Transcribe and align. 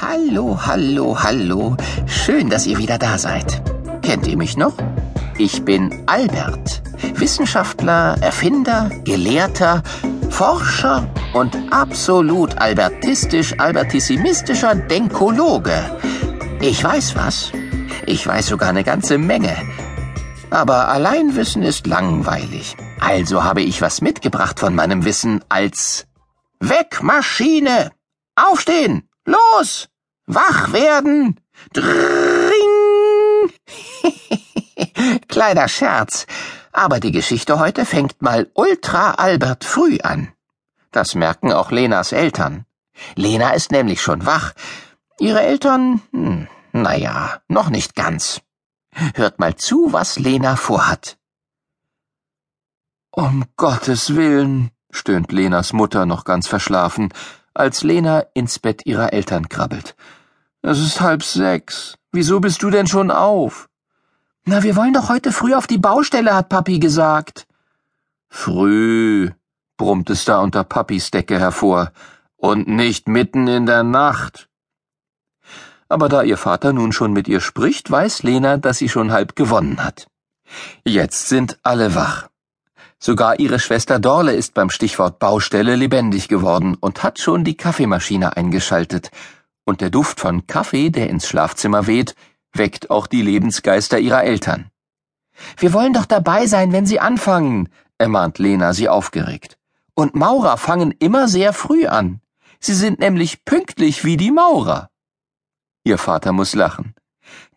Hallo, 0.00 0.56
hallo, 0.64 1.18
hallo. 1.20 1.76
Schön, 2.06 2.48
dass 2.48 2.68
ihr 2.68 2.78
wieder 2.78 2.98
da 2.98 3.18
seid. 3.18 3.60
Kennt 4.00 4.28
ihr 4.28 4.36
mich 4.36 4.56
noch? 4.56 4.74
Ich 5.38 5.64
bin 5.64 6.04
Albert, 6.06 6.82
Wissenschaftler, 7.14 8.16
Erfinder, 8.20 8.90
Gelehrter, 9.02 9.82
Forscher 10.30 11.04
und 11.34 11.56
absolut 11.72 12.58
albertistisch, 12.58 13.58
albertissimistischer 13.58 14.76
Denkologe. 14.76 15.98
Ich 16.60 16.82
weiß 16.84 17.16
was. 17.16 17.50
Ich 18.06 18.24
weiß 18.24 18.46
sogar 18.46 18.68
eine 18.68 18.84
ganze 18.84 19.18
Menge. 19.18 19.56
Aber 20.50 20.90
Alleinwissen 20.90 21.64
ist 21.64 21.88
langweilig. 21.88 22.76
Also 23.00 23.42
habe 23.42 23.62
ich 23.62 23.82
was 23.82 24.00
mitgebracht 24.00 24.60
von 24.60 24.76
meinem 24.76 25.04
Wissen 25.04 25.44
als 25.48 26.06
Weg, 26.60 27.02
Maschine! 27.02 27.90
Aufstehen! 28.36 29.07
Los! 29.28 29.88
Wach 30.26 30.72
werden! 30.72 31.38
Dring! 31.74 33.52
Kleiner 35.28 35.68
Scherz, 35.68 36.26
aber 36.72 36.98
die 36.98 37.12
Geschichte 37.12 37.58
heute 37.58 37.84
fängt 37.84 38.22
mal 38.22 38.50
ultra 38.54 39.12
Albert 39.12 39.64
früh 39.64 39.98
an. 40.02 40.32
Das 40.92 41.14
merken 41.14 41.52
auch 41.52 41.70
Lenas 41.70 42.12
Eltern. 42.12 42.64
Lena 43.16 43.50
ist 43.50 43.70
nämlich 43.70 44.00
schon 44.00 44.24
wach. 44.24 44.54
Ihre 45.20 45.42
Eltern, 45.42 46.00
hm, 46.12 46.48
naja, 46.72 47.42
noch 47.48 47.68
nicht 47.68 47.94
ganz. 47.94 48.40
Hört 49.14 49.38
mal 49.38 49.56
zu, 49.56 49.92
was 49.92 50.18
Lena 50.18 50.56
vorhat. 50.56 51.18
Um 53.10 53.44
Gottes 53.56 54.16
Willen, 54.16 54.70
stöhnt 54.90 55.32
Lenas 55.32 55.74
Mutter 55.74 56.06
noch 56.06 56.24
ganz 56.24 56.48
verschlafen, 56.48 57.12
als 57.54 57.82
Lena 57.82 58.24
ins 58.34 58.58
Bett 58.58 58.86
ihrer 58.86 59.12
Eltern 59.12 59.48
krabbelt. 59.48 59.96
Es 60.62 60.78
ist 60.78 61.00
halb 61.00 61.22
sechs. 61.22 61.96
Wieso 62.12 62.40
bist 62.40 62.62
du 62.62 62.70
denn 62.70 62.86
schon 62.86 63.10
auf? 63.10 63.68
Na, 64.44 64.62
wir 64.62 64.76
wollen 64.76 64.94
doch 64.94 65.08
heute 65.08 65.30
früh 65.32 65.54
auf 65.54 65.66
die 65.66 65.78
Baustelle, 65.78 66.34
hat 66.34 66.48
Papi 66.48 66.78
gesagt. 66.78 67.46
Früh, 68.28 69.30
brummt 69.76 70.10
es 70.10 70.24
da 70.24 70.40
unter 70.40 70.64
Papis 70.64 71.10
Decke 71.10 71.38
hervor, 71.38 71.92
und 72.36 72.68
nicht 72.68 73.08
mitten 73.08 73.46
in 73.46 73.66
der 73.66 73.82
Nacht. 73.82 74.48
Aber 75.88 76.08
da 76.08 76.22
ihr 76.22 76.36
Vater 76.36 76.72
nun 76.72 76.92
schon 76.92 77.12
mit 77.12 77.28
ihr 77.28 77.40
spricht, 77.40 77.90
weiß 77.90 78.22
Lena, 78.22 78.58
dass 78.58 78.78
sie 78.78 78.88
schon 78.88 79.12
halb 79.12 79.36
gewonnen 79.36 79.82
hat. 79.82 80.06
Jetzt 80.84 81.28
sind 81.28 81.58
alle 81.62 81.94
wach. 81.94 82.28
Sogar 83.00 83.38
ihre 83.38 83.60
Schwester 83.60 84.00
Dorle 84.00 84.32
ist 84.32 84.54
beim 84.54 84.70
Stichwort 84.70 85.20
Baustelle 85.20 85.76
lebendig 85.76 86.28
geworden 86.28 86.76
und 86.80 87.04
hat 87.04 87.20
schon 87.20 87.44
die 87.44 87.56
Kaffeemaschine 87.56 88.36
eingeschaltet. 88.36 89.10
Und 89.64 89.80
der 89.80 89.90
Duft 89.90 90.18
von 90.18 90.46
Kaffee, 90.46 90.90
der 90.90 91.08
ins 91.08 91.28
Schlafzimmer 91.28 91.86
weht, 91.86 92.16
weckt 92.52 92.90
auch 92.90 93.06
die 93.06 93.22
Lebensgeister 93.22 93.98
ihrer 93.98 94.24
Eltern. 94.24 94.70
Wir 95.56 95.72
wollen 95.72 95.92
doch 95.92 96.06
dabei 96.06 96.46
sein, 96.46 96.72
wenn 96.72 96.86
sie 96.86 96.98
anfangen, 96.98 97.68
ermahnt 97.98 98.38
Lena 98.38 98.72
sie 98.72 98.88
aufgeregt. 98.88 99.58
Und 99.94 100.16
Maurer 100.16 100.56
fangen 100.56 100.92
immer 100.98 101.28
sehr 101.28 101.52
früh 101.52 101.86
an. 101.86 102.20
Sie 102.58 102.74
sind 102.74 102.98
nämlich 102.98 103.44
pünktlich 103.44 104.04
wie 104.04 104.16
die 104.16 104.32
Maurer. 104.32 104.90
Ihr 105.84 105.98
Vater 105.98 106.32
muss 106.32 106.54
lachen. 106.54 106.94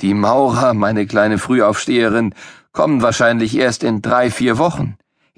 Die 0.00 0.14
Maurer, 0.14 0.72
meine 0.72 1.06
kleine 1.06 1.38
Frühaufsteherin, 1.38 2.34
kommen 2.72 3.02
wahrscheinlich 3.02 3.56
erst 3.56 3.84
in 3.84 4.00
drei, 4.00 4.30
vier 4.30 4.58
Wochen. 4.58 4.96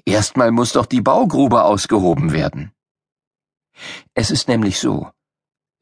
Erstmal 0.09 0.51
muss 0.51 0.73
doch 0.73 0.87
die 0.87 1.01
Baugrube 1.01 1.63
ausgehoben 1.63 2.31
werden. 2.31 2.71
Es 4.15 4.31
ist 4.31 4.47
nämlich 4.47 4.79
so. 4.79 5.11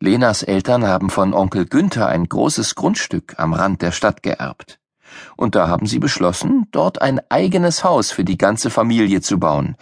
Lenas 0.02 0.44
Eltern 0.44 0.86
haben 0.86 1.10
von 1.10 1.34
Onkel 1.34 1.66
Günther 1.66 2.08
ein 2.08 2.28
großes 2.28 2.76
Grundstück 2.76 3.36
am 3.38 3.54
Rand 3.54 3.82
der 3.82 3.94
Stadt 3.94 4.22
geerbt. 4.24 4.80
Und 5.38 5.56
da 5.56 5.70
haben 5.70 5.88
sie 5.88 6.00
beschlossen, 6.00 6.68
dort 6.72 7.02
ein 7.02 7.22
eigenes 7.30 7.86
Haus 7.86 8.12
für 8.12 8.26
die 8.26 8.38
ganze 8.38 8.70
Familie 8.70 9.22
zu 9.22 9.40
bauen. 9.40 9.78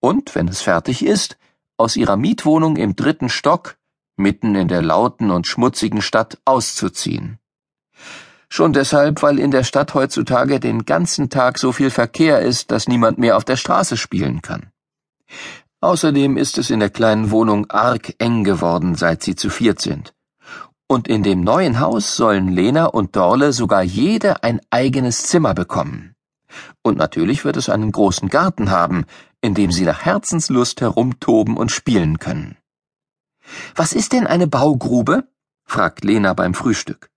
Und, 0.00 0.34
wenn 0.34 0.48
es 0.48 0.60
fertig 0.60 1.04
ist, 1.04 1.38
aus 1.76 1.96
ihrer 1.96 2.16
Mietwohnung 2.16 2.76
im 2.76 2.96
dritten 2.96 3.28
Stock, 3.28 3.76
mitten 4.16 4.56
in 4.56 4.66
der 4.66 4.82
lauten 4.82 5.30
und 5.30 5.46
schmutzigen 5.46 6.02
Stadt, 6.02 6.38
auszuziehen. 6.44 7.38
Schon 8.56 8.72
deshalb, 8.72 9.20
weil 9.22 9.40
in 9.40 9.50
der 9.50 9.64
Stadt 9.64 9.94
heutzutage 9.94 10.60
den 10.60 10.84
ganzen 10.84 11.28
Tag 11.28 11.58
so 11.58 11.72
viel 11.72 11.90
Verkehr 11.90 12.38
ist, 12.38 12.70
dass 12.70 12.86
niemand 12.86 13.18
mehr 13.18 13.36
auf 13.36 13.44
der 13.44 13.56
Straße 13.56 13.96
spielen 13.96 14.42
kann. 14.42 14.70
Außerdem 15.80 16.36
ist 16.36 16.56
es 16.56 16.70
in 16.70 16.78
der 16.78 16.90
kleinen 16.90 17.32
Wohnung 17.32 17.68
arg 17.68 18.14
eng 18.18 18.44
geworden, 18.44 18.94
seit 18.94 19.24
sie 19.24 19.34
zu 19.34 19.50
viert 19.50 19.80
sind. 19.80 20.14
Und 20.86 21.08
in 21.08 21.24
dem 21.24 21.40
neuen 21.40 21.80
Haus 21.80 22.14
sollen 22.14 22.46
Lena 22.46 22.84
und 22.84 23.16
Dorle 23.16 23.52
sogar 23.52 23.82
jede 23.82 24.44
ein 24.44 24.60
eigenes 24.70 25.24
Zimmer 25.24 25.52
bekommen. 25.52 26.14
Und 26.80 26.96
natürlich 26.96 27.44
wird 27.44 27.56
es 27.56 27.68
einen 27.68 27.90
großen 27.90 28.28
Garten 28.28 28.70
haben, 28.70 29.04
in 29.40 29.54
dem 29.54 29.72
sie 29.72 29.84
nach 29.84 30.04
Herzenslust 30.04 30.80
herumtoben 30.80 31.56
und 31.56 31.72
spielen 31.72 32.20
können. 32.20 32.56
Was 33.74 33.92
ist 33.94 34.12
denn 34.12 34.28
eine 34.28 34.46
Baugrube? 34.46 35.24
fragt 35.64 36.04
Lena 36.04 36.34
beim 36.34 36.54
Frühstück. 36.54 37.10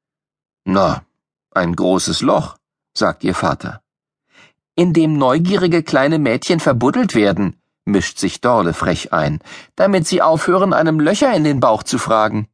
Na, 0.66 1.04
ein 1.52 1.75
großes 1.75 2.22
Loch, 2.22 2.58
sagt 2.94 3.24
ihr 3.24 3.35
Vater. 3.35 3.81
In 4.75 4.94
dem 4.94 5.18
neugierige 5.18 5.81
kleine 5.84 6.19
Mädchen 6.19 6.59
verbuddelt 6.59 7.16
werden, 7.16 7.56
mischt 7.85 8.19
sich 8.19 8.41
Dorle 8.41 8.74
frech 8.74 9.13
ein, 9.13 9.40
damit 9.75 10.07
sie 10.07 10.22
aufhören, 10.22 10.74
einem 10.74 11.00
Löcher 11.00 11.34
in 11.34 11.44
den 11.44 11.59
Bauch 11.59 11.84
zu 11.84 11.97
fragen. 11.97 12.47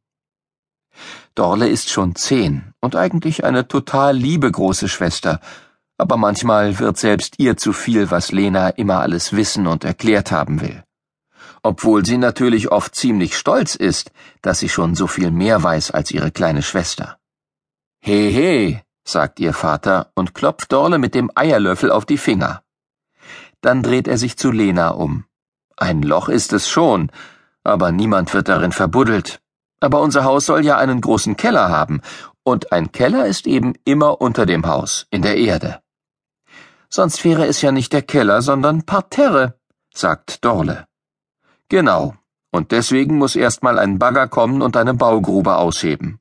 Dorle 1.34 1.68
ist 1.68 1.90
schon 1.90 2.14
zehn 2.14 2.72
und 2.80 2.96
eigentlich 2.96 3.44
eine 3.44 3.66
total 3.66 4.16
liebe 4.16 4.50
große 4.50 4.88
Schwester, 4.88 5.40
aber 5.98 6.16
manchmal 6.16 6.78
wird 6.78 6.96
selbst 6.96 7.34
ihr 7.38 7.56
zu 7.56 7.72
viel, 7.72 8.10
was 8.10 8.32
Lena 8.32 8.68
immer 8.70 9.00
alles 9.00 9.32
wissen 9.32 9.66
und 9.66 9.84
erklärt 9.84 10.30
haben 10.30 10.60
will. 10.60 10.82
Obwohl 11.62 12.04
sie 12.04 12.18
natürlich 12.18 12.70
oft 12.70 12.94
ziemlich 12.94 13.36
stolz 13.36 13.74
ist, 13.74 14.12
dass 14.42 14.60
sie 14.60 14.68
schon 14.68 14.94
so 14.94 15.06
viel 15.06 15.30
mehr 15.30 15.62
weiß 15.62 15.90
als 15.90 16.10
ihre 16.10 16.30
kleine 16.30 16.62
Schwester. 16.62 17.18
He 18.00 18.30
he, 18.30 18.80
sagt 19.04 19.38
ihr 19.40 19.52
Vater 19.52 20.10
und 20.14 20.34
klopft 20.34 20.72
Dorle 20.72 20.98
mit 20.98 21.14
dem 21.14 21.30
Eierlöffel 21.34 21.90
auf 21.90 22.06
die 22.06 22.18
Finger. 22.18 22.62
Dann 23.60 23.82
dreht 23.82 24.08
er 24.08 24.18
sich 24.18 24.36
zu 24.36 24.50
Lena 24.50 24.90
um. 24.90 25.24
Ein 25.76 26.02
Loch 26.02 26.28
ist 26.28 26.52
es 26.52 26.68
schon, 26.68 27.10
aber 27.62 27.92
niemand 27.92 28.32
wird 28.34 28.48
darin 28.48 28.72
verbuddelt. 28.72 29.40
Aber 29.80 30.00
unser 30.00 30.24
Haus 30.24 30.46
soll 30.46 30.64
ja 30.64 30.78
einen 30.78 31.00
großen 31.00 31.36
Keller 31.36 31.68
haben, 31.68 32.00
und 32.42 32.72
ein 32.72 32.92
Keller 32.92 33.26
ist 33.26 33.46
eben 33.46 33.74
immer 33.84 34.20
unter 34.20 34.46
dem 34.46 34.66
Haus, 34.66 35.06
in 35.10 35.22
der 35.22 35.36
Erde. 35.36 35.80
Sonst 36.90 37.24
wäre 37.24 37.46
es 37.46 37.62
ja 37.62 37.72
nicht 37.72 37.92
der 37.92 38.02
Keller, 38.02 38.42
sondern 38.42 38.84
Parterre, 38.84 39.58
sagt 39.92 40.44
Dorle. 40.44 40.86
Genau, 41.68 42.14
und 42.50 42.70
deswegen 42.70 43.18
muss 43.18 43.34
erstmal 43.34 43.78
ein 43.78 43.98
Bagger 43.98 44.28
kommen 44.28 44.62
und 44.62 44.76
eine 44.76 44.94
Baugrube 44.94 45.56
ausheben. 45.56 46.20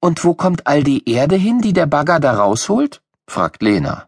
Und 0.00 0.24
wo 0.24 0.34
kommt 0.34 0.66
all 0.66 0.84
die 0.84 1.08
Erde 1.10 1.36
hin, 1.36 1.60
die 1.60 1.72
der 1.72 1.86
Bagger 1.86 2.20
da 2.20 2.32
rausholt? 2.34 3.00
fragt 3.26 3.62
Lena. 3.62 4.06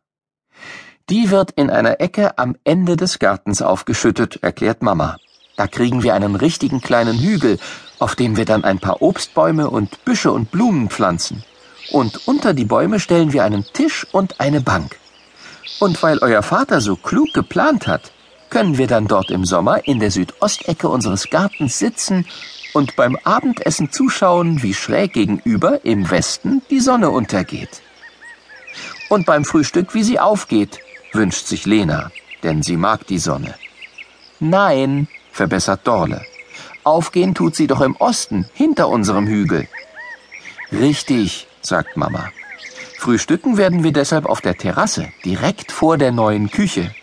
Die 1.09 1.31
wird 1.31 1.51
in 1.53 1.71
einer 1.71 2.01
Ecke 2.01 2.39
am 2.39 2.55
Ende 2.63 2.97
des 2.97 3.19
Gartens 3.19 3.61
aufgeschüttet, 3.61 4.39
erklärt 4.43 4.83
Mama. 4.83 5.17
Da 5.57 5.67
kriegen 5.67 6.05
wir 6.05 6.15
einen 6.15 6.37
richtigen 6.37 6.81
kleinen 6.81 7.19
Hügel, 7.19 7.59
auf 7.99 8.15
dem 8.15 8.37
wir 8.37 8.45
dann 8.45 8.63
ein 8.63 8.79
paar 8.79 9.03
Obstbäume 9.03 9.69
und 9.69 10.05
Büsche 10.05 10.31
und 10.31 10.53
Blumen 10.53 10.89
pflanzen. 10.89 11.43
Und 11.91 12.29
unter 12.29 12.55
die 12.55 12.65
Bäume 12.65 13.01
stellen 13.01 13.33
wir 13.33 13.43
einen 13.43 13.65
Tisch 13.65 14.07
und 14.13 14.41
eine 14.41 14.61
Bank. 14.61 14.97
Und 15.81 16.01
weil 16.05 16.19
euer 16.19 16.43
Vater 16.43 16.81
so 16.81 16.95
klug 16.95 17.33
geplant 17.35 17.89
hat, 17.89 18.13
können 18.49 18.79
wir 18.79 18.87
dann 18.87 19.09
dort 19.09 19.31
im 19.31 19.45
Sommer 19.45 19.87
in 19.87 19.99
der 19.99 20.13
Südostecke 20.13 20.89
unseres 20.89 21.31
Gartens 21.31 21.79
sitzen 21.79 22.27
und 22.73 22.97
beim 22.97 23.17
Abendessen 23.25 23.91
zuschauen, 23.91 24.63
wie 24.63 24.75
schräg 24.75 25.13
gegenüber 25.13 25.85
im 25.85 26.11
Westen 26.11 26.63
die 26.71 26.81
Sonne 26.81 27.11
untergeht. 27.11 27.83
Und 29.09 29.27
beim 29.27 29.45
Frühstück, 29.45 29.95
wie 29.95 30.05
sie 30.05 30.21
aufgeht, 30.21 30.81
wünscht 31.13 31.47
sich 31.47 31.67
Lena, 31.67 32.11
denn 32.43 32.63
sie 32.63 32.77
mag 32.77 33.07
die 33.07 33.19
Sonne. 33.19 33.55
Nein, 34.39 35.09
verbessert 35.33 35.87
Dorle. 35.87 36.25
Aufgehen 36.85 37.35
tut 37.35 37.57
sie 37.57 37.67
doch 37.67 37.81
im 37.81 37.97
Osten, 37.97 38.47
hinter 38.55 38.89
unserem 38.89 39.27
Hügel. 39.27 39.69
Richtig, 40.73 41.49
sagt 41.61 41.97
Mama. 41.97 42.31
Frühstücken 42.99 43.57
werden 43.57 43.83
wir 43.83 43.93
deshalb 43.93 44.27
auf 44.27 44.41
der 44.41 44.57
Terrasse, 44.57 45.09
direkt 45.25 45.73
vor 45.73 45.99
der 45.99 46.13
neuen 46.13 46.51
Küche. 46.51 46.95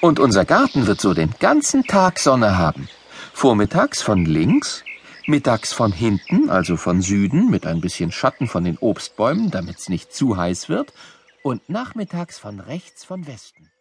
Und 0.00 0.18
unser 0.18 0.44
Garten 0.44 0.86
wird 0.86 1.00
so 1.00 1.14
den 1.14 1.34
ganzen 1.38 1.84
Tag 1.84 2.18
Sonne 2.18 2.58
haben. 2.58 2.88
Vormittags 3.32 4.02
von 4.02 4.24
links 4.24 4.82
mittags 5.26 5.72
von 5.72 5.92
hinten, 5.92 6.50
also 6.50 6.76
von 6.76 7.02
Süden, 7.02 7.50
mit 7.50 7.66
ein 7.66 7.80
bisschen 7.80 8.12
Schatten 8.12 8.46
von 8.46 8.64
den 8.64 8.78
Obstbäumen, 8.78 9.50
damit's 9.50 9.88
nicht 9.88 10.12
zu 10.12 10.36
heiß 10.36 10.68
wird, 10.68 10.92
und 11.42 11.68
nachmittags 11.68 12.38
von 12.38 12.60
rechts 12.60 13.04
von 13.04 13.26
Westen. 13.26 13.71